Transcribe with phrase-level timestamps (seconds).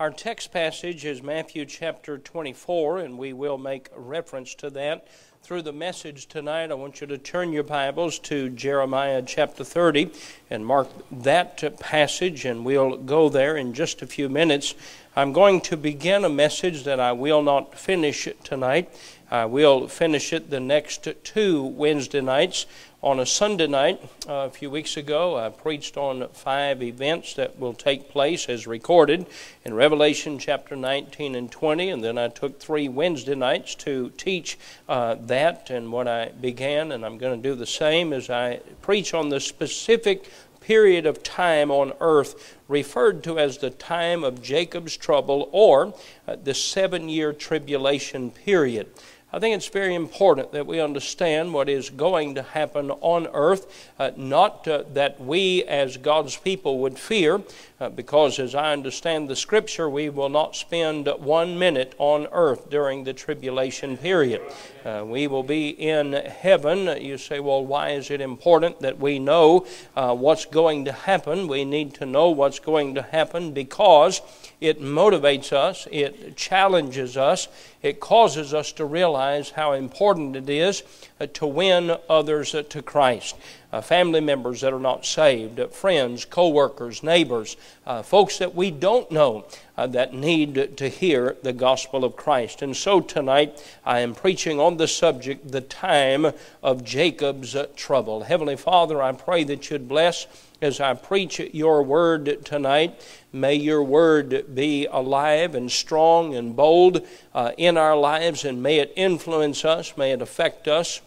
[0.00, 5.06] Our text passage is Matthew chapter 24, and we will make reference to that
[5.42, 6.70] through the message tonight.
[6.70, 10.10] I want you to turn your Bibles to Jeremiah chapter 30
[10.48, 14.74] and mark that passage, and we'll go there in just a few minutes.
[15.14, 18.90] I'm going to begin a message that I will not finish tonight.
[19.30, 22.64] I will finish it the next two Wednesday nights
[23.02, 23.98] on a Sunday night
[24.28, 28.66] uh, a few weeks ago, I preached on five events that will take place as
[28.66, 29.26] recorded
[29.64, 34.58] in Revelation chapter 19 and 20, and then I took three Wednesday nights to teach
[34.86, 35.70] uh, that.
[35.70, 39.30] And what I began, and I'm going to do the same, as I preach on
[39.30, 45.48] the specific period of time on earth referred to as the time of Jacob's trouble
[45.52, 45.94] or
[46.28, 48.88] uh, the seven year tribulation period.
[49.32, 53.90] I think it's very important that we understand what is going to happen on earth,
[53.96, 57.40] uh, not uh, that we as God's people would fear,
[57.80, 62.70] uh, because as I understand the scripture, we will not spend one minute on earth
[62.70, 64.42] during the tribulation period.
[64.84, 67.00] Uh, we will be in heaven.
[67.00, 71.46] You say, well, why is it important that we know uh, what's going to happen?
[71.46, 74.22] We need to know what's going to happen because
[74.60, 77.48] it motivates us, it challenges us,
[77.82, 80.82] it causes us to realize how important it is
[81.20, 83.36] uh, to win others uh, to Christ.
[83.72, 88.52] Uh, family members that are not saved, uh, friends, co workers, neighbors, uh, folks that
[88.52, 89.44] we don't know
[89.76, 92.62] uh, that need to hear the gospel of Christ.
[92.62, 96.32] And so tonight I am preaching on the subject, the time
[96.64, 98.24] of Jacob's trouble.
[98.24, 100.26] Heavenly Father, I pray that you'd bless
[100.60, 103.00] as I preach your word tonight.
[103.32, 108.80] May your word be alive and strong and bold uh, in our lives, and may
[108.80, 111.00] it influence us, may it affect us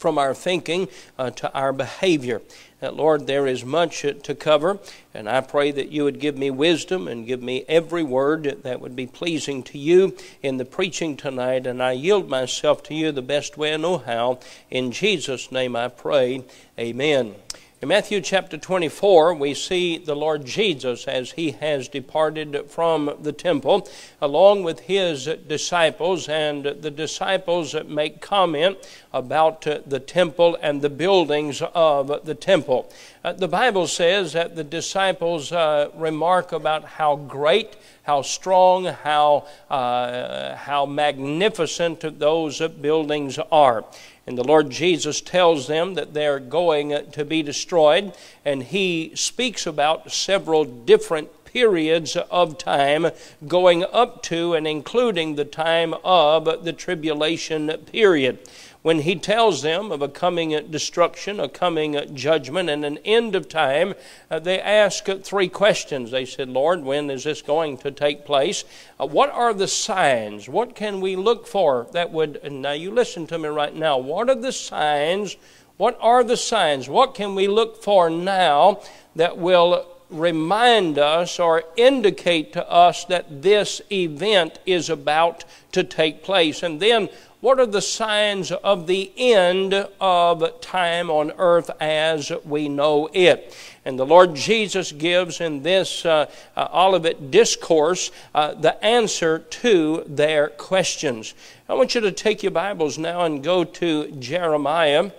[0.00, 2.40] from our thinking uh, to our behavior.
[2.82, 4.78] Uh, Lord, there is much to cover,
[5.12, 8.80] and I pray that you would give me wisdom and give me every word that
[8.80, 13.12] would be pleasing to you in the preaching tonight, and I yield myself to you
[13.12, 14.40] the best way I know how.
[14.70, 16.44] In Jesus' name I pray.
[16.78, 17.34] Amen.
[17.82, 23.32] In Matthew chapter 24, we see the Lord Jesus as he has departed from the
[23.32, 23.88] temple,
[24.20, 28.76] along with his disciples, and the disciples make comment
[29.14, 32.92] about the temple and the buildings of the temple.
[33.24, 37.76] Uh, the Bible says that the disciples uh, remark about how great
[38.10, 43.84] how strong, how, uh, how magnificent those buildings are.
[44.30, 48.12] And the Lord Jesus tells them that they're going to be destroyed,
[48.44, 53.08] and he speaks about several different periods of time
[53.48, 58.38] going up to and including the time of the tribulation period
[58.82, 63.48] when he tells them of a coming destruction, a coming judgment, and an end of
[63.48, 63.94] time,
[64.30, 66.10] uh, they ask three questions.
[66.10, 68.64] They said, Lord, when is this going to take place?
[68.98, 70.48] Uh, what are the signs?
[70.48, 74.30] What can we look for that would, now you listen to me right now, what
[74.30, 75.36] are the signs?
[75.76, 76.88] What are the signs?
[76.88, 78.80] What can we look for now
[79.16, 86.22] that will remind us or indicate to us that this event is about to take
[86.22, 86.62] place?
[86.62, 87.08] And then
[87.40, 93.56] what are the signs of the end of time on earth as we know it?
[93.84, 100.04] And the Lord Jesus gives in this uh, uh, Olivet discourse uh, the answer to
[100.06, 101.32] their questions.
[101.68, 105.10] I want you to take your Bibles now and go to Jeremiah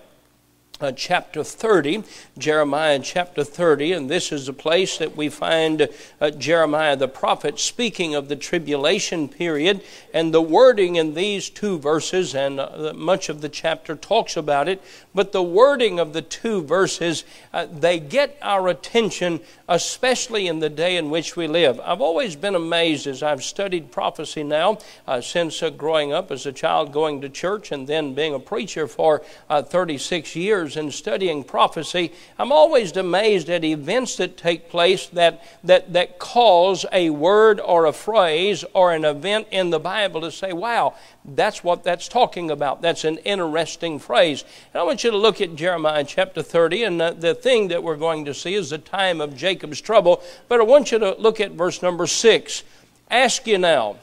[0.82, 2.04] uh, chapter 30,
[2.38, 5.88] Jeremiah chapter 30, and this is the place that we find
[6.20, 9.82] uh, Jeremiah the prophet speaking of the tribulation period.
[10.14, 14.68] And the wording in these two verses, and uh, much of the chapter talks about
[14.68, 14.82] it,
[15.14, 17.24] but the wording of the two verses,
[17.54, 21.80] uh, they get our attention, especially in the day in which we live.
[21.82, 24.78] I've always been amazed as I've studied prophecy now,
[25.08, 28.40] uh, since uh, growing up as a child going to church and then being a
[28.40, 35.08] preacher for 36 years and studying prophecy, I'm always amazed at events that take place
[35.08, 40.22] that, that, that cause a word or a phrase or an event in the Bible
[40.22, 42.82] to say, wow, that's what that's talking about.
[42.82, 44.44] That's an interesting phrase.
[44.74, 47.84] And I want you to look at Jeremiah chapter 30, and the, the thing that
[47.84, 50.22] we're going to see is the time of Jacob's trouble.
[50.48, 52.64] But I want you to look at verse number 6.
[53.10, 53.98] Ask you now,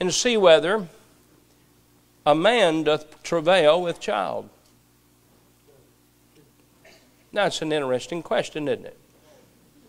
[0.00, 0.88] and see whether
[2.26, 4.48] a man doth travail with child.
[7.32, 8.98] That's an interesting question, isn't it?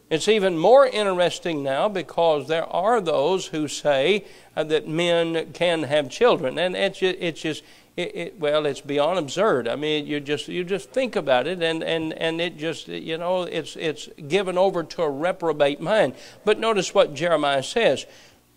[0.09, 4.25] It's even more interesting now because there are those who say
[4.55, 6.59] uh, that men can have children.
[6.59, 7.63] And it's just, it's just,
[7.95, 9.67] it, it, well, it's beyond absurd.
[9.67, 13.17] I mean, you just you just think about it, and, and, and it just you
[13.17, 16.15] know it's it's given over to a reprobate mind.
[16.43, 18.07] But notice what Jeremiah says: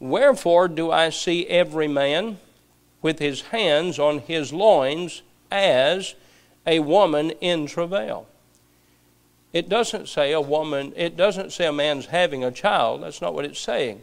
[0.00, 2.38] Wherefore do I see every man
[3.02, 6.14] with his hands on his loins as
[6.66, 8.26] a woman in travail?
[9.52, 10.94] It doesn't say a woman.
[10.96, 13.02] It doesn't say a man's having a child.
[13.02, 14.02] That's not what it's saying.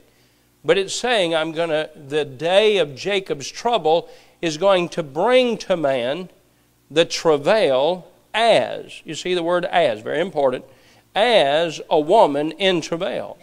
[0.63, 4.09] But it's saying I'm going to the day of Jacob's trouble
[4.43, 6.27] is going to bring to man
[6.91, 10.65] the travail as, you see the word as, very important,
[11.15, 13.37] as a woman in travail.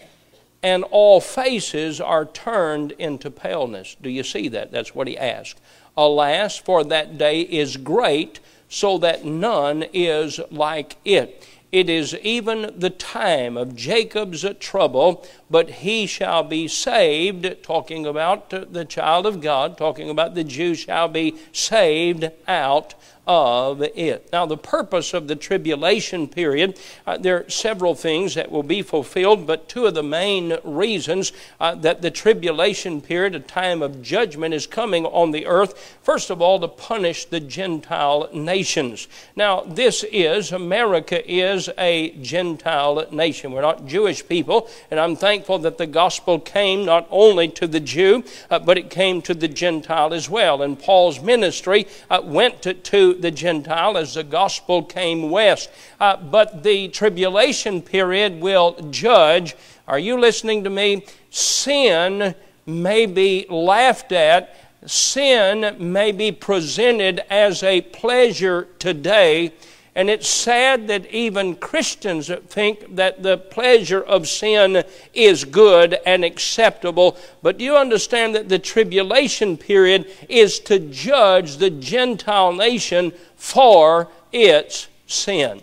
[0.63, 3.97] And all faces are turned into paleness.
[4.03, 4.73] Do you see that?
[4.73, 5.59] That's what he asked.
[5.97, 8.39] Alas, for that day is great,
[8.69, 11.49] so that none is like it.
[11.73, 18.51] It is even the time of Jacob's trouble, but he shall be saved, talking about
[18.51, 22.95] the child of God, talking about the Jew shall be saved out
[23.27, 24.29] of it.
[24.33, 28.83] Now, the purpose of the tribulation period, uh, there are several things that will be
[28.83, 34.03] fulfilled, but two of the main reasons uh, that the tribulation period, a time of
[34.03, 35.97] judgment, is coming on the earth.
[36.03, 39.07] First of all, to punish the Gentile nations.
[39.37, 43.53] Now, this is, America is a Gentile nation.
[43.53, 47.81] We're not Jewish people, and I'm thankful that the gospel came not only to the
[47.81, 50.63] Jew, uh, but it came to the Gentile as well.
[50.63, 55.71] And Paul's ministry uh, went to, to the Gentile as the gospel came west.
[55.99, 59.57] Uh, but the tribulation period will judge.
[59.89, 61.05] Are you listening to me?
[61.31, 62.35] Sin
[62.67, 69.53] may be laughed at, sin may be presented as a pleasure today
[69.95, 76.25] and it's sad that even Christians think that the pleasure of sin is good and
[76.25, 77.17] acceptable.
[77.43, 84.09] But do you understand that the tribulation period is to judge the Gentile nation for
[84.33, 85.61] its sin?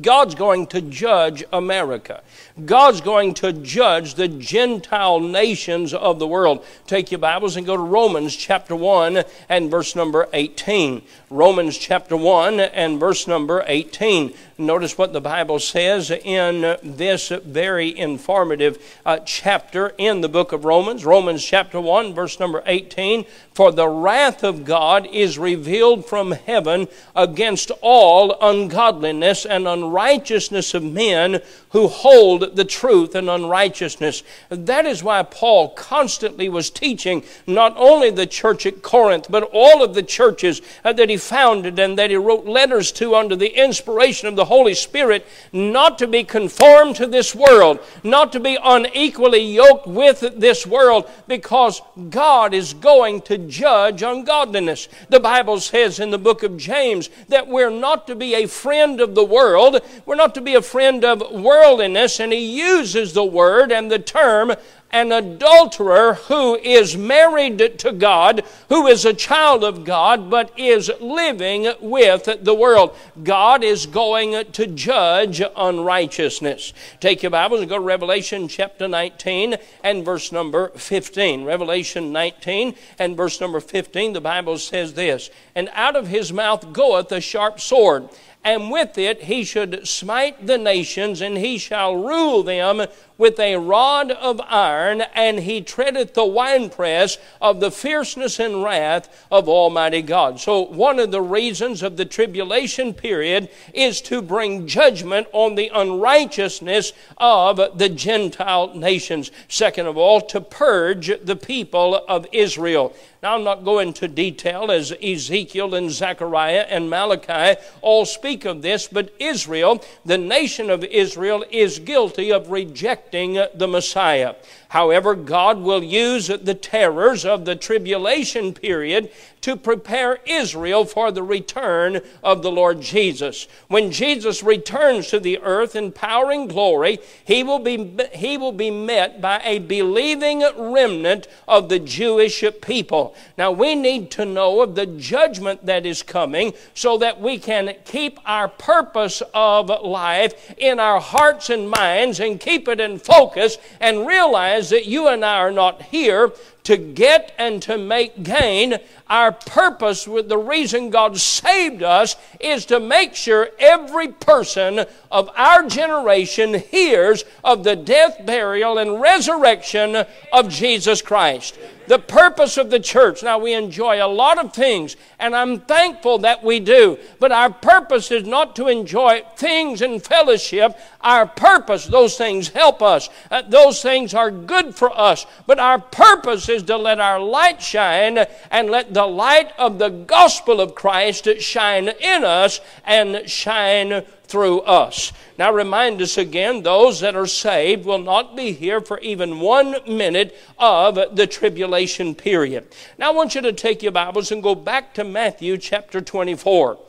[0.00, 2.22] God's going to judge America.
[2.62, 6.64] God's going to judge the Gentile nations of the world.
[6.86, 11.02] Take your Bibles and go to Romans chapter 1 and verse number 18.
[11.30, 14.32] Romans chapter 1 and verse number 18.
[14.56, 20.64] Notice what the Bible says in this very informative uh, chapter in the book of
[20.64, 21.04] Romans.
[21.04, 23.24] Romans chapter 1, verse number 18.
[23.52, 26.86] For the wrath of God is revealed from heaven
[27.16, 31.40] against all ungodliness and unrighteousness of men
[31.74, 34.22] who hold the truth and unrighteousness.
[34.48, 39.82] That is why Paul constantly was teaching not only the church at Corinth, but all
[39.82, 43.60] of the churches uh, that he founded and that he wrote letters to under the
[43.60, 48.56] inspiration of the Holy Spirit, not to be conformed to this world, not to be
[48.62, 54.86] unequally yoked with this world, because God is going to judge ungodliness.
[55.08, 59.00] The Bible says in the book of James that we're not to be a friend
[59.00, 61.32] of the world, we're not to be a friend of
[61.64, 64.52] worldliness, and he uses the word and the term
[64.94, 70.88] an adulterer who is married to God, who is a child of God, but is
[71.00, 72.96] living with the world.
[73.24, 76.72] God is going to judge unrighteousness.
[77.00, 81.44] Take your Bibles and go to Revelation chapter 19 and verse number 15.
[81.44, 86.72] Revelation 19 and verse number 15, the Bible says this And out of his mouth
[86.72, 88.08] goeth a sharp sword
[88.44, 92.86] and with it he should smite the nations, and he shall rule them
[93.16, 99.26] with a rod of iron, and he treadeth the winepress of the fierceness and wrath
[99.30, 100.40] of Almighty God.
[100.40, 105.70] So, one of the reasons of the tribulation period is to bring judgment on the
[105.72, 109.30] unrighteousness of the Gentile nations.
[109.48, 112.94] Second of all, to purge the people of Israel.
[113.24, 118.60] Now, I'm not going to detail as Ezekiel and Zechariah and Malachi all speak of
[118.60, 124.34] this, but Israel, the nation of Israel, is guilty of rejecting the Messiah.
[124.74, 129.08] However, God will use the terrors of the tribulation period
[129.44, 133.46] to prepare Israel for the return of the Lord Jesus.
[133.68, 138.52] When Jesus returns to the earth in power and glory, he will be, he will
[138.52, 143.14] be met by a believing remnant of the Jewish people.
[143.36, 147.76] Now, we need to know of the judgment that is coming so that we can
[147.84, 153.58] keep our purpose of life in our hearts and minds and keep it in focus
[153.78, 156.32] and realize that you and I are not here
[156.64, 158.78] to get and to make gain.
[159.08, 165.30] Our purpose with the reason God saved us is to make sure every person of
[165.36, 172.70] our generation hears of the death, burial, and resurrection of Jesus Christ the purpose of
[172.70, 173.22] the church.
[173.22, 177.50] Now, we enjoy a lot of things, and I'm thankful that we do, but our
[177.50, 180.78] purpose is not to enjoy things and fellowship.
[181.00, 185.78] Our purpose, those things help us, uh, those things are good for us, but our
[185.78, 188.18] purpose is to let our light shine
[188.50, 194.62] and let the light of the gospel of Christ shine in us and shine through
[194.62, 195.12] us.
[195.38, 199.76] Now, remind us again those that are saved will not be here for even one
[199.86, 202.66] minute of the tribulation period.
[202.98, 206.80] Now, I want you to take your Bibles and go back to Matthew chapter 24.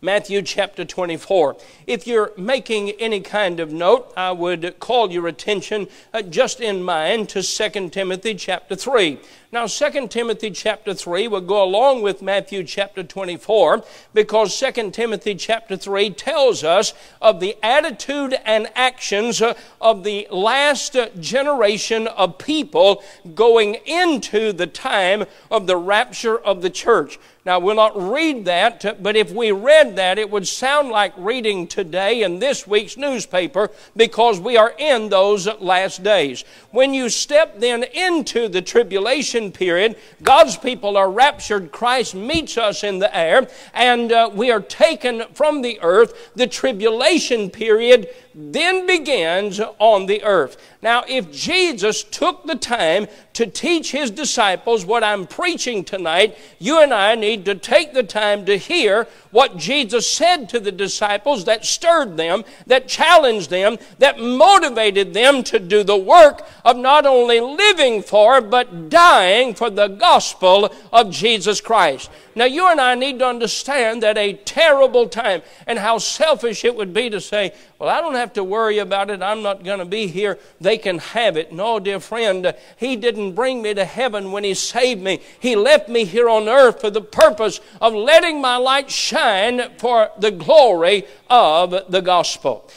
[0.00, 1.56] Matthew chapter 24.
[1.88, 6.84] If you're making any kind of note, I would call your attention uh, just in
[6.84, 9.18] mind to 2 Timothy chapter 3.
[9.50, 13.82] Now, 2 Timothy chapter 3 will go along with Matthew chapter 24
[14.14, 20.28] because 2 Timothy chapter 3 tells us of the attitude and actions uh, of the
[20.30, 23.02] last generation of people
[23.34, 27.18] going into the time of the rapture of the church.
[27.48, 31.66] Now, we'll not read that, but if we read that, it would sound like reading
[31.66, 36.44] today in this week's newspaper because we are in those last days.
[36.72, 41.72] When you step then into the tribulation period, God's people are raptured.
[41.72, 46.32] Christ meets us in the air, and uh, we are taken from the earth.
[46.34, 48.10] The tribulation period
[48.40, 50.56] then begins on the earth.
[50.80, 56.80] Now, if Jesus took the time to teach his disciples what I'm preaching tonight, you
[56.80, 61.46] and I need to take the time to hear what Jesus said to the disciples
[61.46, 67.06] that stirred them, that challenged them, that motivated them to do the work of not
[67.06, 72.08] only living for, but dying for the gospel of Jesus Christ.
[72.36, 76.76] Now, you and I need to understand that a terrible time and how selfish it
[76.76, 79.22] would be to say, Well, I don't have to worry about it.
[79.22, 80.38] I'm not going to be here.
[80.60, 81.52] They can have it.
[81.52, 85.20] No, dear friend, He didn't bring me to heaven when He saved me.
[85.40, 90.10] He left me here on earth for the purpose of letting my light shine for
[90.18, 92.68] the glory of the gospel.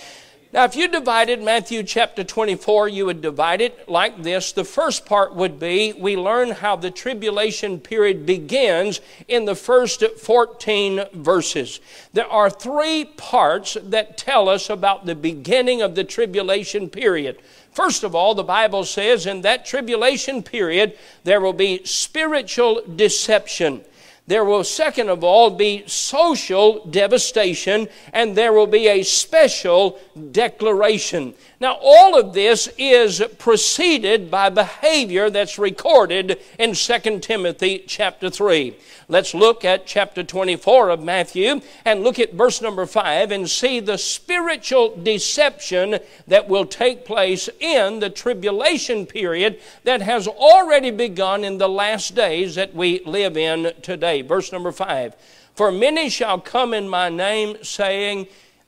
[0.53, 4.51] Now, if you divided Matthew chapter 24, you would divide it like this.
[4.51, 10.03] The first part would be we learn how the tribulation period begins in the first
[10.03, 11.79] 14 verses.
[12.11, 17.37] There are three parts that tell us about the beginning of the tribulation period.
[17.71, 23.85] First of all, the Bible says in that tribulation period, there will be spiritual deception.
[24.31, 29.99] There will, second of all, be social devastation, and there will be a special
[30.31, 31.33] declaration.
[31.59, 38.73] Now, all of this is preceded by behavior that's recorded in 2 Timothy chapter 3.
[39.11, 43.81] Let's look at chapter 24 of Matthew and look at verse number 5 and see
[43.81, 45.99] the spiritual deception
[46.29, 52.15] that will take place in the tribulation period that has already begun in the last
[52.15, 54.21] days that we live in today.
[54.21, 55.13] Verse number 5
[55.55, 58.27] For many shall come in my name, saying,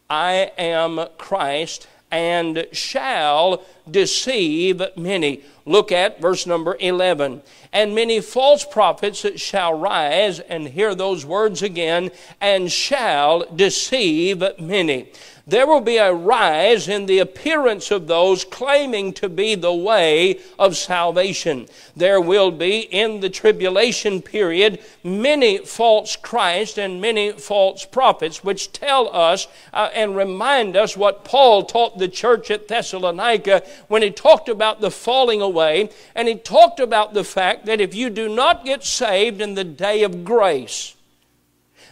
[0.10, 5.42] I am Christ and shall deceive many.
[5.66, 7.42] Look at verse number 11.
[7.74, 15.12] And many false prophets shall rise, and hear those words again, and shall deceive many
[15.46, 20.40] there will be a rise in the appearance of those claiming to be the way
[20.58, 21.68] of salvation.
[21.98, 28.72] There will be in the tribulation period many false Christ and many false prophets, which
[28.72, 34.12] tell us uh, and remind us what Paul taught the church at Thessalonica when he
[34.12, 38.34] talked about the falling away, and he talked about the fact that if you do
[38.34, 40.96] not get saved in the day of grace,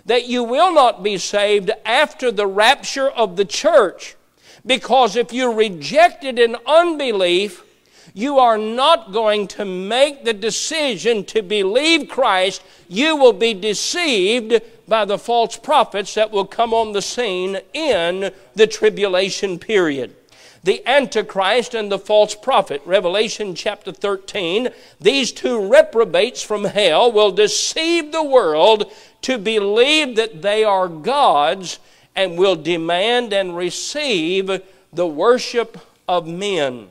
[0.05, 4.15] that you will not be saved after the rapture of the church.
[4.65, 7.63] Because if you reject it in unbelief,
[8.13, 12.61] you are not going to make the decision to believe Christ.
[12.87, 18.31] You will be deceived by the false prophets that will come on the scene in
[18.55, 20.15] the tribulation period
[20.63, 22.81] the Antichrist and the false prophet.
[22.85, 24.69] Revelation chapter 13.
[24.99, 31.79] These two reprobates from hell will deceive the world to believe that they are gods
[32.15, 34.61] and will demand and receive
[34.91, 36.89] the worship of men.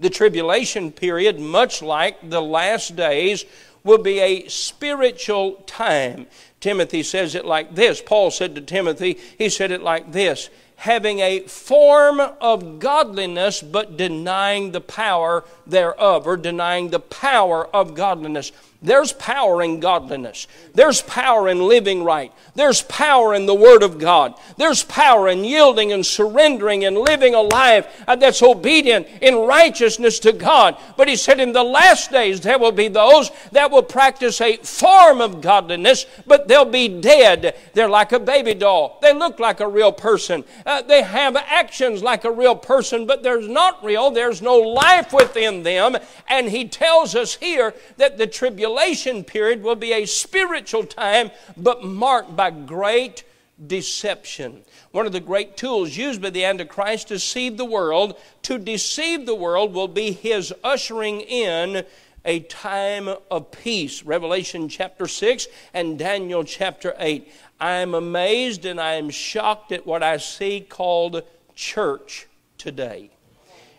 [0.00, 3.44] The tribulation period, much like the last days,
[3.84, 6.26] will be a spiritual time.
[6.60, 8.00] Timothy says it like this.
[8.00, 10.50] Paul said to Timothy, he said it like this
[10.82, 17.94] having a form of godliness but denying the power thereof, or denying the power of
[17.94, 18.50] godliness.
[18.82, 20.48] There's power in godliness.
[20.74, 22.32] There's power in living right.
[22.56, 24.34] There's power in the Word of God.
[24.56, 30.32] There's power in yielding and surrendering and living a life that's obedient in righteousness to
[30.32, 30.76] God.
[30.96, 34.56] But he said, in the last days, there will be those that will practice a
[34.56, 37.56] form of godliness, but they'll be dead.
[37.74, 38.98] They're like a baby doll.
[39.00, 40.42] They look like a real person.
[40.66, 44.10] Uh, they have actions like a real person, but they're not real.
[44.10, 45.96] There's no life within them.
[46.28, 51.30] And he tells us here that the tribulation tribulation period will be a spiritual time,
[51.58, 53.22] but marked by great
[53.66, 54.62] deception.
[54.92, 59.26] One of the great tools used by the Antichrist to deceive the world, to deceive
[59.26, 61.84] the world, will be his ushering in
[62.24, 64.04] a time of peace.
[64.04, 67.30] Revelation chapter 6 and Daniel chapter 8.
[67.60, 71.22] I am amazed and I am shocked at what I see called
[71.54, 72.26] church
[72.56, 73.10] today.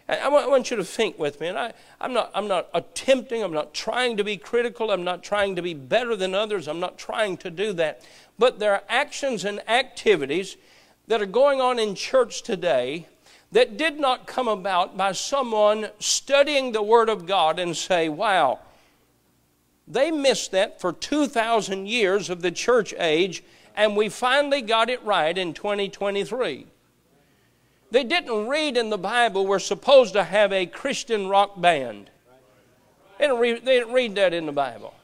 [0.07, 1.73] I want you to think with me, and I,
[2.03, 5.61] I'm, not, I'm not attempting, I'm not trying to be critical, I'm not trying to
[5.61, 8.01] be better than others, I'm not trying to do that.
[8.37, 10.57] But there are actions and activities
[11.07, 13.07] that are going on in church today
[13.53, 18.59] that did not come about by someone studying the Word of God and say, wow,
[19.87, 23.43] they missed that for 2,000 years of the church age,
[23.75, 26.67] and we finally got it right in 2023.
[27.93, 32.09] They didn't read in the Bible we're supposed to have a Christian rock band.
[33.19, 34.95] They didn't read, they didn't read that in the Bible.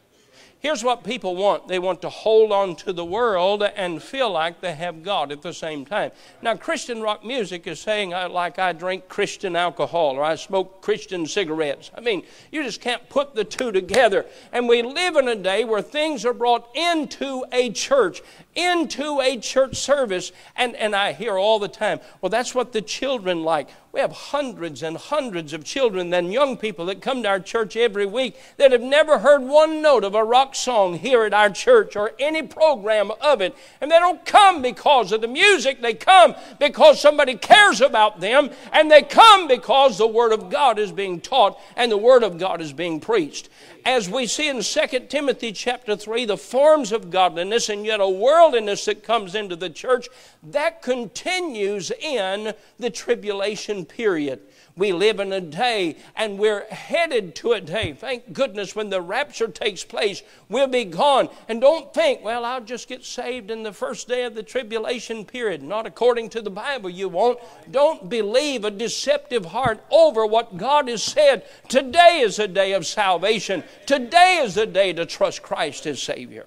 [0.62, 4.60] Here's what people want they want to hold on to the world and feel like
[4.60, 6.12] they have God at the same time.
[6.42, 11.28] Now, Christian rock music is saying, like I drink Christian alcohol or I smoke Christian
[11.28, 11.92] cigarettes.
[11.96, 14.26] I mean, you just can't put the two together.
[14.52, 18.22] And we live in a day where things are brought into a church,
[18.60, 20.32] into a church service.
[20.56, 23.70] And, and I hear all the time, well, that's what the children like.
[23.92, 27.76] We have hundreds and hundreds of children and young people that come to our church
[27.76, 31.50] every week that have never heard one note of a rock song here at our
[31.50, 33.56] church or any program of it.
[33.82, 38.52] And they don't come because of the music, they come because somebody cares about them,
[38.72, 42.38] and they come because the Word of God is being taught and the Word of
[42.38, 43.50] God is being preached
[43.86, 48.10] as we see in 2 Timothy chapter 3, the forms of godliness and yet a
[48.10, 50.08] worldliness that comes into the church,
[50.44, 54.42] that continues in the tribulation period.
[54.76, 57.94] We live in a day and we're headed to a day.
[57.94, 61.30] Thank goodness when the rapture takes place, we'll be gone.
[61.48, 65.26] And don't think, well, I'll just get saved in the first day of the tribulation
[65.26, 65.64] period.
[65.64, 67.40] Not according to the Bible, you won't.
[67.72, 71.46] Don't believe a deceptive heart over what God has said.
[71.68, 73.64] Today is a day of salvation.
[73.86, 76.46] Today is the day to trust Christ as Savior.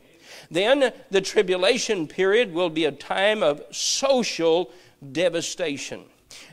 [0.50, 4.70] Then the tribulation period will be a time of social
[5.12, 6.04] devastation.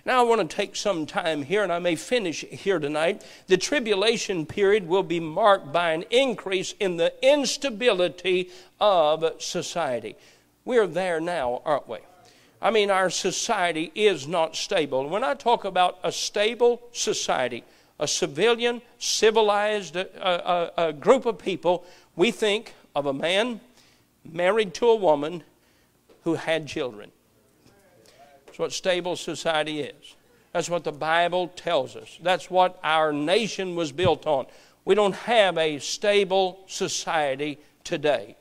[0.06, 3.24] Now, I want to take some time here, and I may finish here tonight.
[3.48, 10.16] The tribulation period will be marked by an increase in the instability of society.
[10.66, 11.98] We're there now, aren't we?
[12.62, 15.08] I mean, our society is not stable.
[15.08, 17.64] When I talk about a stable society,
[18.00, 21.86] a civilian, civilized a, uh, uh, group of people,
[22.16, 23.62] we think of a man
[24.26, 25.44] married to a woman
[26.24, 27.12] who had children.
[28.60, 30.16] What stable society is.
[30.52, 32.20] That's what the Bible tells us.
[32.22, 34.48] That's what our nation was built on.
[34.84, 38.36] We don't have a stable society today.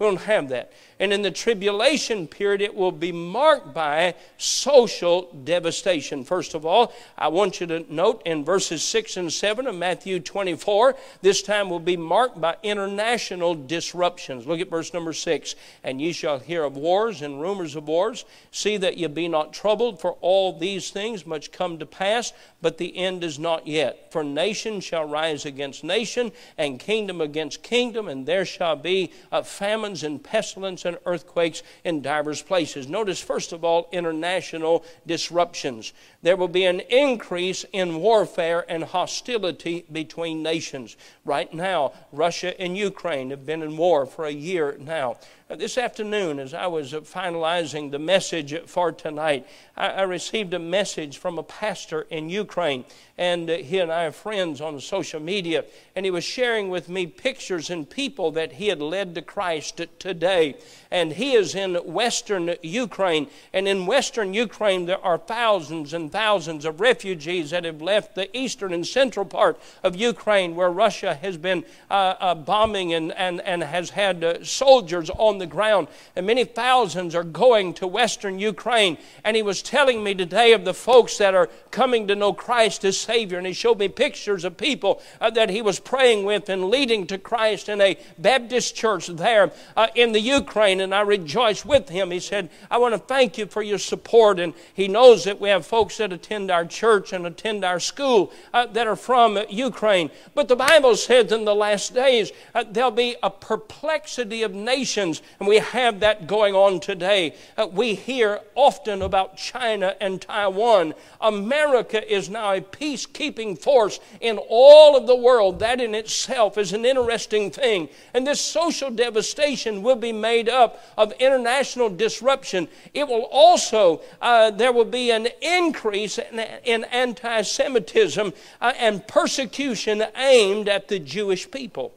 [0.00, 0.72] We don't have that.
[1.00, 6.24] And in the tribulation period, it will be marked by social devastation.
[6.24, 10.20] First of all, I want you to note in verses 6 and 7 of Matthew
[10.20, 14.46] 24, this time will be marked by international disruptions.
[14.46, 15.54] Look at verse number 6.
[15.82, 18.26] And ye shall hear of wars and rumors of wars.
[18.50, 22.76] See that ye be not troubled, for all these things must come to pass, but
[22.76, 24.12] the end is not yet.
[24.12, 29.40] For nation shall rise against nation, and kingdom against kingdom, and there shall be uh,
[29.42, 32.88] famines and pestilence and earthquakes in divers places.
[32.88, 35.92] Notice, first of all, international disruptions.
[36.22, 40.96] There will be an increase in warfare and hostility between nations.
[41.24, 45.16] Right now, Russia and Ukraine have been in war for a year now.
[45.50, 51.18] Uh, this afternoon, as I was finalizing the message for tonight, I, received a message
[51.18, 52.84] from a pastor in Ukraine,
[53.16, 55.64] and uh, he and I are friends on social media,
[55.96, 59.80] and he was sharing with me pictures and people that he had led to Christ
[59.98, 60.56] today.
[60.90, 66.64] And he is in western Ukraine, and in western Ukraine, there are thousands and thousands
[66.64, 71.36] of refugees that have left the eastern and central part of Ukraine, where Russia has
[71.36, 76.24] been uh, uh, bombing and, and, and has had uh, soldiers on the ground, and
[76.24, 78.96] many thousands are going to western Ukraine.
[79.24, 82.84] And he was telling me today of the folks that are coming to know Christ
[82.84, 83.38] as Savior.
[83.38, 87.06] And he showed me pictures of people uh, that he was praying with and leading
[87.08, 90.80] to Christ in a Baptist church there uh, in the Ukraine.
[90.80, 92.10] And I rejoiced with him.
[92.12, 94.38] He said, I want to thank you for your support.
[94.38, 98.32] And he knows that we have folks that attend our church and attend our school
[98.52, 100.10] uh, that are from Ukraine.
[100.34, 105.22] But the Bible says in the last days uh, there'll be a perplexity of nations,
[105.38, 107.34] and we have that going on today.
[107.56, 110.94] Uh, we hear often about China and Taiwan.
[111.20, 115.58] America is now a peacekeeping force in all of the world.
[115.60, 117.88] That in itself is an interesting thing.
[118.12, 122.68] And this social devastation will be made up of international disruption.
[122.94, 129.06] It will also, uh, there will be an increase in, in anti Semitism uh, and
[129.06, 131.94] persecution aimed at the Jewish people.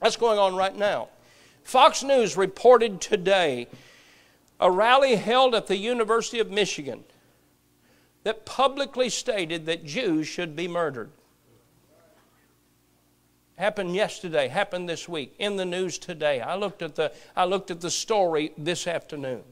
[0.00, 1.08] That's going on right now.
[1.64, 3.68] Fox News reported today
[4.58, 7.04] a rally held at the University of Michigan
[8.24, 11.10] that publicly stated that Jews should be murdered.
[13.56, 16.40] Happened yesterday, happened this week, in the news today.
[16.40, 19.42] I looked at the, I looked at the story this afternoon.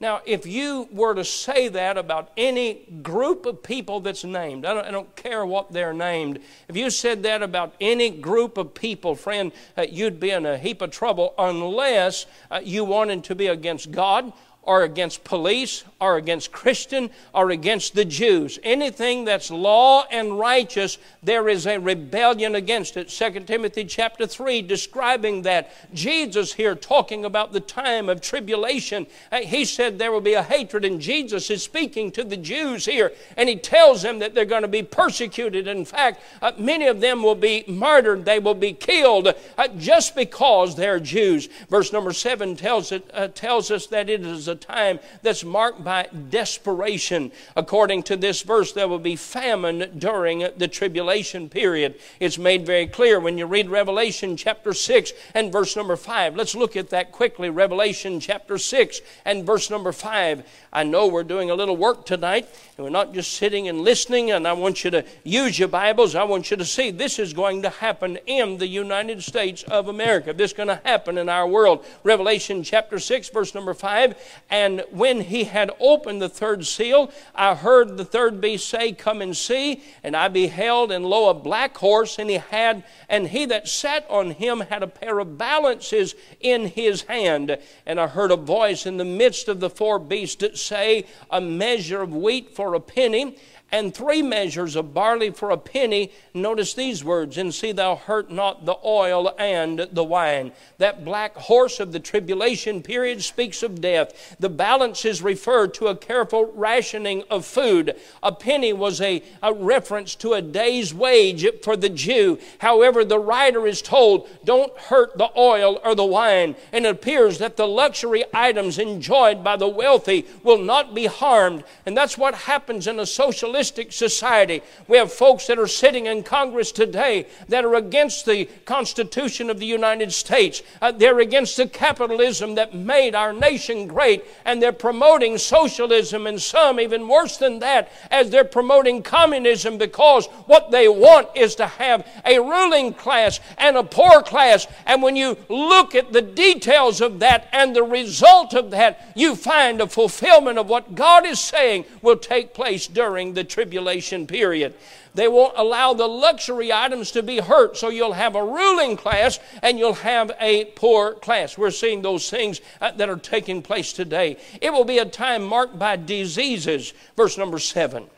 [0.00, 4.72] Now, if you were to say that about any group of people that's named, I
[4.72, 8.72] don't, I don't care what they're named, if you said that about any group of
[8.72, 13.34] people, friend, uh, you'd be in a heap of trouble unless uh, you wanted to
[13.34, 14.32] be against God
[14.62, 18.58] or against police or against Christian or against the Jews.
[18.62, 23.08] Anything that's law and righteous, there is a rebellion against it.
[23.08, 25.72] 2 Timothy chapter 3 describing that.
[25.92, 29.06] Jesus here talking about the time of tribulation.
[29.32, 32.84] Uh, he said there will be a hatred, and Jesus is speaking to the Jews
[32.84, 35.66] here, and he tells them that they're going to be persecuted.
[35.66, 40.14] In fact, uh, many of them will be martyred, they will be killed uh, just
[40.14, 41.48] because they're Jews.
[41.68, 45.82] Verse number 7 tells, it, uh, tells us that it is a time that's marked
[45.82, 47.32] by desperation.
[47.56, 51.94] According to this verse, there will be famine during the tribulation period.
[52.18, 56.36] It's made very clear when you read Revelation chapter 6 and verse number 5.
[56.36, 57.50] Let's look at that quickly.
[57.50, 60.44] Revelation chapter 6 and verse number 5.
[60.72, 64.30] I know we're doing a little work tonight, and we're not just sitting and listening,
[64.30, 66.14] and I want you to use your Bibles.
[66.14, 69.88] I want you to see this is going to happen in the United States of
[69.88, 70.32] America.
[70.32, 71.84] This is going to happen in our world.
[72.04, 74.39] Revelation chapter 6, verse number 5.
[74.50, 79.22] And when he had opened the third seal, I heard the third beast say, Come
[79.22, 79.82] and see.
[80.02, 84.04] And I beheld, and lo, a black horse, and he had, and he that sat
[84.10, 87.56] on him had a pair of balances in his hand.
[87.86, 91.40] And I heard a voice in the midst of the four beasts that say, A
[91.40, 93.36] measure of wheat for a penny,
[93.72, 96.12] and three measures of barley for a penny.
[96.34, 100.52] Notice these words, and see thou hurt not the oil and the wine.
[100.78, 104.36] That black horse of the tribulation period speaks of death.
[104.40, 107.94] The balance is referred to a careful rationing of food.
[108.22, 112.38] A penny was a, a reference to a day's wage for the Jew.
[112.58, 116.56] However, the writer is told, don't hurt the oil or the wine.
[116.72, 121.64] And it appears that the luxury items enjoyed by the wealthy will not be harmed.
[121.86, 124.62] And that's what happens in a socialist society.
[124.88, 129.58] We have folks that are sitting in Congress today that are against the Constitution of
[129.58, 130.62] the United States.
[130.80, 136.40] Uh, they're against the capitalism that made our nation great, and they're promoting socialism, and
[136.40, 141.66] some even worse than that, as they're promoting communism because what they want is to
[141.66, 144.66] have a ruling class and a poor class.
[144.86, 149.34] And when you look at the details of that and the result of that, you
[149.34, 154.74] find a fulfillment of what God is saying will take place during the tribulation period.
[155.14, 159.38] They won't allow the luxury items to be hurt, so you'll have a ruling class
[159.62, 161.58] and you'll have a poor class.
[161.58, 164.36] We're seeing those things uh, that are taking place today.
[164.60, 166.94] It will be a time marked by diseases.
[167.16, 168.08] Verse number seven.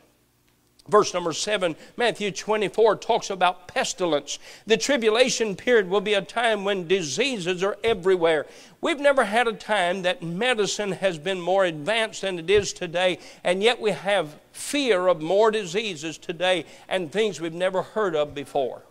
[0.88, 4.40] Verse number seven, Matthew 24 talks about pestilence.
[4.66, 8.46] The tribulation period will be a time when diseases are everywhere.
[8.80, 13.20] We've never had a time that medicine has been more advanced than it is today,
[13.44, 18.34] and yet we have fear of more diseases today and things we've never heard of
[18.34, 18.82] before.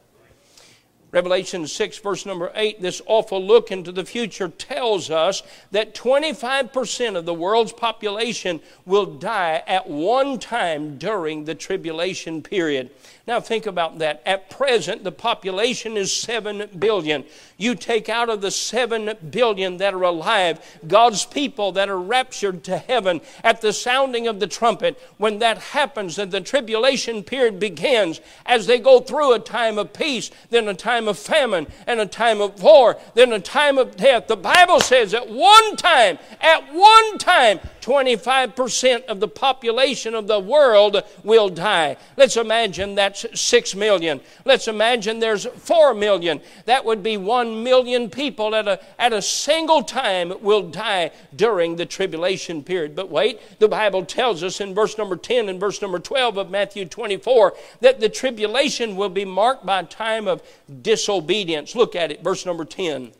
[1.11, 7.17] Revelation 6, verse number 8, this awful look into the future tells us that 25%
[7.17, 12.91] of the world's population will die at one time during the tribulation period.
[13.27, 14.21] Now, think about that.
[14.25, 17.23] At present, the population is 7 billion.
[17.57, 22.63] You take out of the 7 billion that are alive, God's people that are raptured
[22.65, 24.99] to heaven at the sounding of the trumpet.
[25.17, 29.93] When that happens and the tribulation period begins, as they go through a time of
[29.93, 33.77] peace, then a time time of famine and a time of war, then a time
[33.79, 34.27] of death.
[34.27, 40.39] The Bible says at one time, at one time, 25% of the population of the
[40.39, 41.97] world will die.
[42.15, 44.21] Let's imagine that's 6 million.
[44.45, 46.41] Let's imagine there's 4 million.
[46.65, 51.75] That would be 1 million people at a, at a single time will die during
[51.75, 52.95] the tribulation period.
[52.95, 56.51] But wait, the Bible tells us in verse number 10 and verse number 12 of
[56.51, 60.43] Matthew 24 that the tribulation will be marked by a time of
[60.91, 61.75] disobedience.
[61.75, 63.13] Look at it, verse number 10.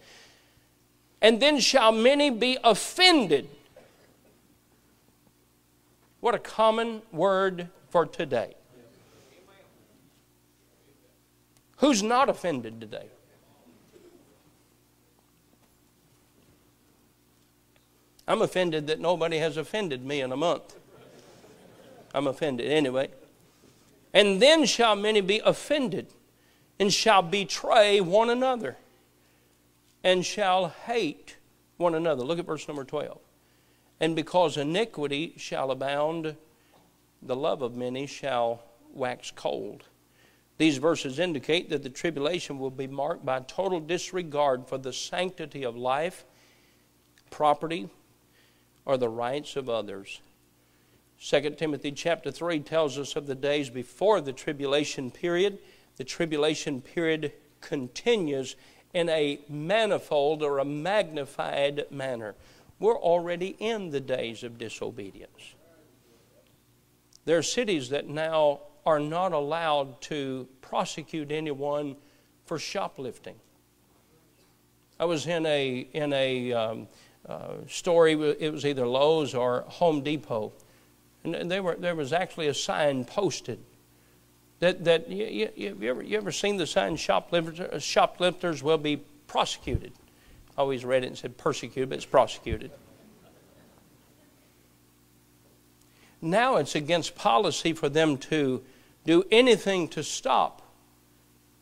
[1.22, 3.48] And then shall many be offended
[6.22, 8.54] what a common word for today.
[11.78, 13.08] Who's not offended today?
[18.28, 20.76] I'm offended that nobody has offended me in a month.
[22.14, 23.10] I'm offended anyway.
[24.14, 26.08] And then shall many be offended,
[26.82, 28.76] and shall betray one another,
[30.04, 31.38] and shall hate
[31.78, 32.24] one another.
[32.24, 33.20] Look at verse number 12.
[34.00, 36.36] And because iniquity shall abound,
[37.22, 38.64] the love of many shall
[38.96, 39.84] wax cold.
[40.58, 45.64] These verses indicate that the tribulation will be marked by total disregard for the sanctity
[45.64, 46.26] of life,
[47.30, 47.90] property,
[48.86, 50.20] or the rights of others.
[51.24, 55.60] 2 Timothy chapter 3 tells us of the days before the tribulation period.
[56.02, 58.56] The tribulation period continues
[58.92, 62.34] in a manifold or a magnified manner.
[62.80, 65.54] We're already in the days of disobedience.
[67.26, 71.98] There are cities that now are not allowed to prosecute anyone
[72.46, 73.36] for shoplifting.
[75.00, 76.88] I was in a in a um,
[77.30, 78.14] uh, story.
[78.14, 80.52] It was either Lowe's or Home Depot,
[81.24, 83.60] and they were, there was actually a sign posted
[84.62, 88.78] that that you, you, you ever you ever seen the sign shoplifters uh, shoplifters will
[88.78, 88.98] be
[89.28, 89.92] prosecuted
[90.58, 92.72] always read it and said persecuted, but it's prosecuted.
[96.22, 98.62] Now it's against policy for them to
[99.06, 100.62] do anything to stop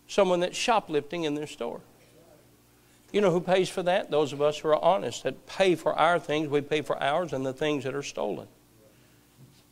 [0.07, 1.79] someone that's shoplifting in their store.
[3.13, 4.11] You know who pays for that?
[4.11, 7.31] Those of us who are honest, that pay for our things, we pay for ours
[7.31, 8.47] and the things that are stolen.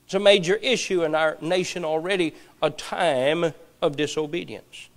[0.08, 4.88] It's a major issue in our nation already, a time of disobedience.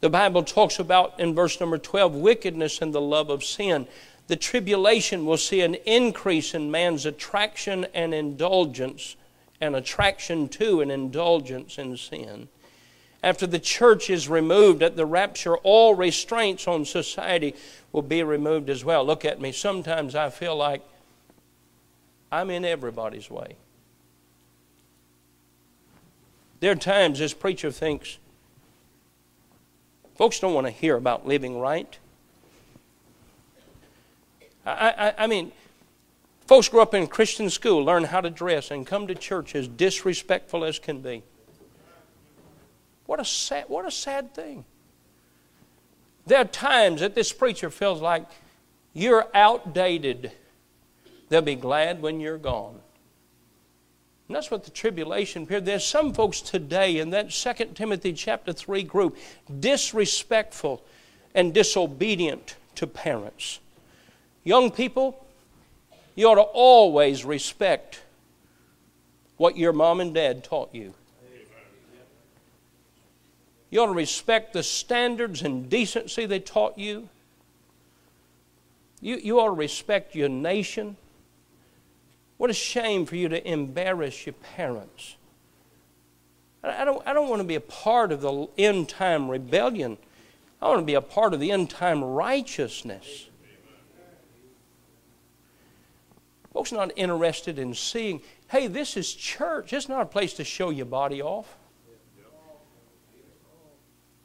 [0.00, 3.86] The Bible talks about in verse number 12 wickedness and the love of sin.
[4.26, 9.14] The tribulation will see an increase in man's attraction and indulgence,
[9.60, 12.48] and attraction to and indulgence in sin.
[13.22, 17.54] After the church is removed at the rapture, all restraints on society
[17.92, 19.06] will be removed as well.
[19.06, 19.52] Look at me.
[19.52, 20.82] Sometimes I feel like
[22.32, 23.58] I'm in everybody's way.
[26.64, 28.16] There are times this preacher thinks,
[30.14, 31.98] Folks don't want to hear about living right.
[34.64, 35.52] I, I, I mean,
[36.46, 39.68] folks grow up in Christian school, learn how to dress, and come to church as
[39.68, 41.22] disrespectful as can be.
[43.04, 44.64] What a sad, what a sad thing.
[46.24, 48.24] There are times that this preacher feels like
[48.94, 50.32] you're outdated.
[51.28, 52.80] They'll be glad when you're gone.
[54.28, 55.66] And that's what the tribulation period.
[55.66, 59.16] There's some folks today in that 2 Timothy chapter 3 group
[59.60, 60.82] disrespectful
[61.34, 63.60] and disobedient to parents.
[64.42, 65.26] Young people,
[66.14, 68.02] you ought to always respect
[69.36, 70.94] what your mom and dad taught you.
[73.70, 77.08] You ought to respect the standards and decency they taught you.
[79.00, 80.96] You, you ought to respect your nation.
[82.36, 85.16] What a shame for you to embarrass your parents.
[86.62, 89.98] I don't, I don't want to be a part of the end time rebellion.
[90.62, 93.28] I want to be a part of the end time righteousness.
[96.52, 99.72] Folks not interested in seeing, hey, this is church.
[99.72, 101.56] It's not a place to show your body off.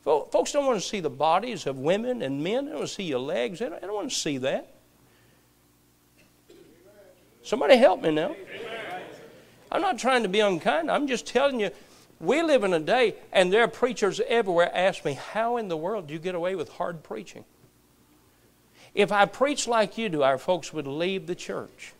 [0.03, 2.65] Folks don't want to see the bodies of women and men.
[2.65, 3.59] They don't want to see your legs.
[3.59, 4.73] They don't, they don't want to see that.
[7.49, 8.35] Somebody help me now.
[9.71, 10.91] I'm not trying to be unkind.
[10.91, 11.71] I'm just telling you,
[12.19, 15.75] we live in a day, and there are preachers everywhere ask me, How in the
[15.75, 17.45] world do you get away with hard preaching?
[18.93, 21.93] If I preach like you do, our folks would leave the church.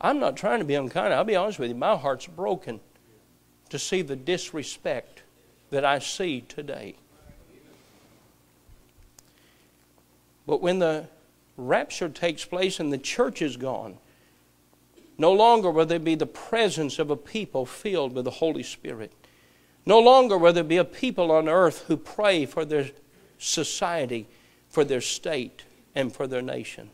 [0.00, 1.12] I'm not trying to be unkind.
[1.12, 2.78] I'll be honest with you, my heart's broken
[3.70, 5.24] to see the disrespect
[5.70, 6.94] that I see today.
[10.46, 11.08] But when the
[11.56, 13.98] rapture takes place and the church is gone,
[15.18, 19.12] no longer will there be the presence of a people filled with the Holy Spirit.
[19.86, 22.90] No longer will there be a people on earth who pray for their
[23.38, 24.28] society,
[24.68, 25.64] for their state,
[25.94, 26.90] and for their nation.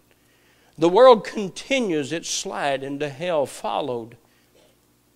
[0.79, 4.17] The world continues its slide into hell, followed,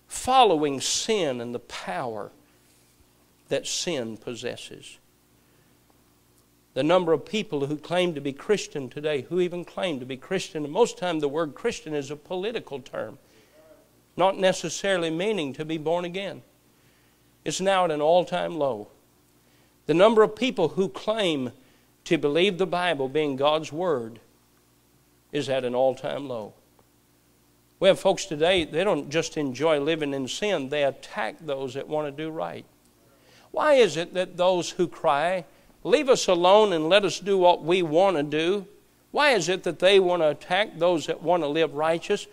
[0.07, 2.31] following sin and the power
[3.49, 4.99] that sin possesses.
[6.77, 10.15] The number of people who claim to be Christian today, who even claim to be
[10.15, 13.17] Christian, and most time the word Christian is a political term,
[14.15, 16.43] not necessarily meaning to be born again.
[17.43, 18.89] It's now at an all time low.
[19.87, 21.51] The number of people who claim
[22.03, 24.19] to believe the Bible being God's Word
[25.31, 26.53] is at an all time low.
[27.79, 31.87] We have folks today, they don't just enjoy living in sin, they attack those that
[31.87, 32.65] want to do right.
[33.49, 35.45] Why is it that those who cry,
[35.83, 38.67] leave us alone and let us do what we want to do,
[39.11, 42.27] why is it that they want to attack those that want to live righteous?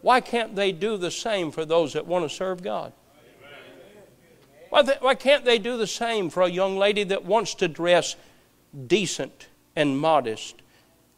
[0.00, 2.92] Why can't they do the same for those that want to serve God?
[4.70, 8.16] Why, why can't they do the same for a young lady that wants to dress
[8.86, 10.56] decent and modest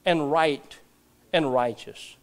[0.04, 0.78] and right
[1.32, 2.16] and righteous?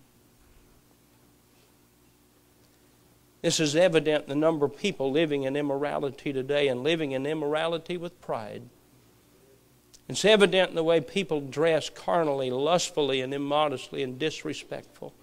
[3.41, 7.25] This is evident in the number of people living in immorality today and living in
[7.25, 8.61] immorality with pride.
[10.09, 15.13] It's evident in the way people dress carnally, lustfully, and immodestly and disrespectful.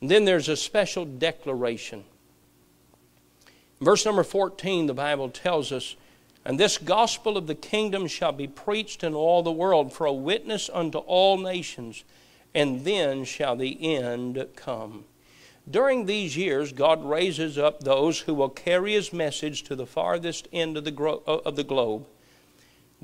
[0.00, 2.04] And then there's a special declaration
[3.84, 5.96] Verse number 14, the Bible tells us,
[6.44, 10.12] And this gospel of the kingdom shall be preached in all the world for a
[10.12, 12.04] witness unto all nations,
[12.54, 15.04] and then shall the end come.
[15.70, 20.46] During these years, God raises up those who will carry his message to the farthest
[20.52, 22.06] end of the, gro- of the globe.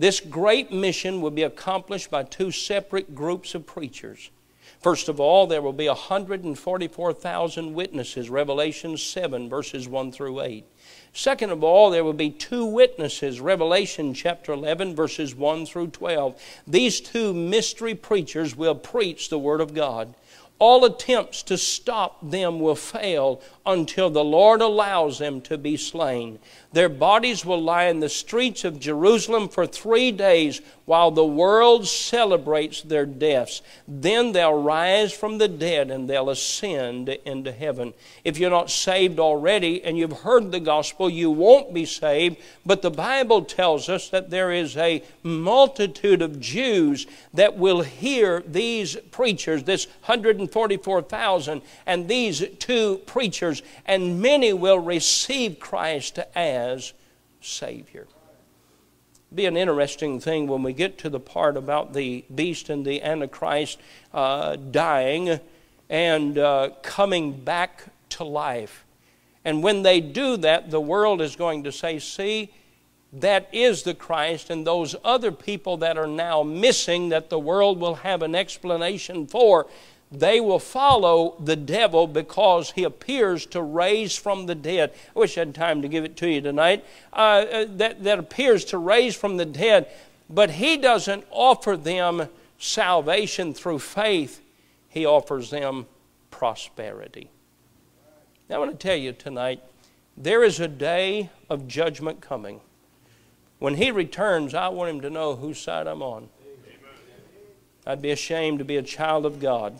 [0.00, 4.30] This great mission will be accomplished by two separate groups of preachers.
[4.80, 10.64] First of all, there will be 144,000 witnesses, Revelation 7, verses 1 through 8.
[11.12, 16.40] Second of all, there will be two witnesses, Revelation chapter 11, verses 1 through 12.
[16.66, 20.14] These two mystery preachers will preach the Word of God.
[20.58, 26.38] All attempts to stop them will fail until the Lord allows them to be slain.
[26.72, 31.86] Their bodies will lie in the streets of Jerusalem for three days while the world
[31.86, 33.60] celebrates their deaths.
[33.88, 37.92] Then they'll rise from the dead and they'll ascend into heaven.
[38.22, 42.36] If you're not saved already and you've heard the gospel, you won't be saved.
[42.64, 48.44] But the Bible tells us that there is a multitude of Jews that will hear
[48.46, 56.59] these preachers, this 144,000, and these two preachers, and many will receive Christ as
[57.40, 58.06] Savior
[59.34, 63.00] be an interesting thing when we get to the part about the beast and the
[63.02, 63.78] Antichrist
[64.12, 65.38] uh, dying
[65.88, 68.84] and uh, coming back to life.
[69.44, 72.52] And when they do that, the world is going to say, see,
[73.12, 77.80] that is the Christ, and those other people that are now missing that the world
[77.80, 79.66] will have an explanation for,
[80.12, 84.92] they will follow the devil because he appears to raise from the dead.
[85.14, 86.84] I wish I had time to give it to you tonight.
[87.12, 89.88] Uh, uh, that, that appears to raise from the dead,
[90.28, 94.40] but he doesn't offer them salvation through faith,
[94.88, 95.86] he offers them
[96.30, 97.30] prosperity.
[98.48, 99.62] Now, I want to tell you tonight
[100.16, 102.60] there is a day of judgment coming.
[103.60, 106.28] When he returns, I want him to know whose side I'm on.
[107.86, 109.78] I'd be ashamed to be a child of God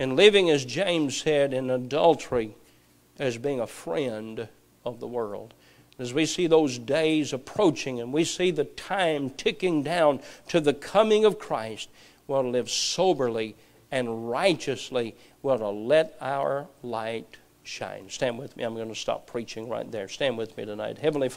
[0.00, 2.56] and living, as James said, in adultery
[3.18, 4.48] as being a friend
[4.84, 5.54] of the world.
[5.98, 10.72] As we see those days approaching and we see the time ticking down to the
[10.72, 11.90] coming of Christ,
[12.26, 13.54] we'll live soberly
[13.92, 15.14] and righteously.
[15.42, 18.08] We'll let our light shine.
[18.08, 18.64] Stand with me.
[18.64, 20.08] I'm going to stop preaching right there.
[20.08, 20.96] Stand with me tonight.
[20.96, 21.36] Heavenly Father,